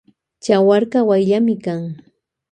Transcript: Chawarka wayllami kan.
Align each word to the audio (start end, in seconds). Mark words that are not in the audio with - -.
Chawarka 0.43 0.99
wayllami 1.09 1.55
kan. 1.65 1.81